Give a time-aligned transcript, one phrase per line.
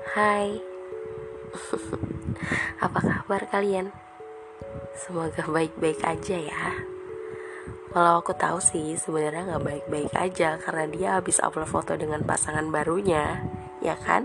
[0.00, 0.56] Hai.
[2.84, 3.92] Apa kabar kalian?
[4.96, 6.64] Semoga baik-baik aja ya.
[7.92, 12.70] Walau aku tahu sih sebenarnya nggak baik-baik aja Karena dia habis upload foto dengan pasangan
[12.72, 13.44] barunya
[13.84, 14.24] Ya kan?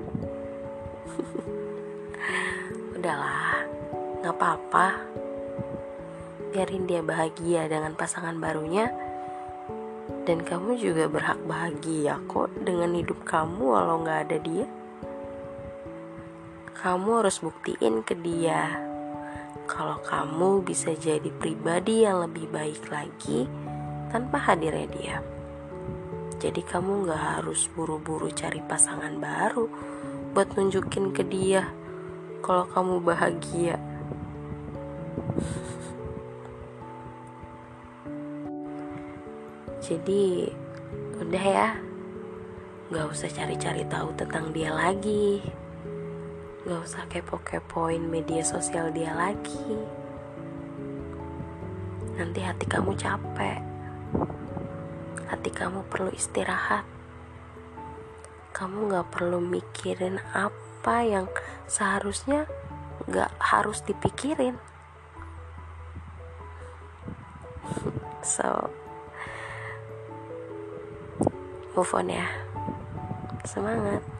[2.96, 3.68] Udahlah
[4.24, 4.88] nggak apa-apa.
[6.56, 8.96] Biarin dia bahagia dengan pasangan barunya.
[10.24, 14.66] Dan kamu juga berhak bahagia kok dengan hidup kamu walau nggak ada dia
[16.76, 18.84] kamu harus buktiin ke dia
[19.64, 23.48] kalau kamu bisa jadi pribadi yang lebih baik lagi
[24.12, 25.18] tanpa hadirnya dia.
[26.36, 29.72] Jadi kamu gak harus buru-buru cari pasangan baru
[30.36, 31.72] buat nunjukin ke dia
[32.44, 33.80] kalau kamu bahagia.
[39.80, 40.52] Jadi
[41.24, 41.70] udah ya,
[42.92, 45.65] gak usah cari-cari tahu tentang dia lagi.
[46.66, 49.78] Gak usah kepo-kepoin media sosial dia lagi.
[52.18, 53.62] Nanti hati kamu capek.
[55.30, 56.82] Hati kamu perlu istirahat.
[58.50, 61.30] Kamu gak perlu mikirin apa yang
[61.70, 62.50] seharusnya
[63.14, 64.58] gak harus dipikirin.
[68.26, 68.74] So
[71.78, 72.26] Move on ya.
[73.46, 74.15] Semangat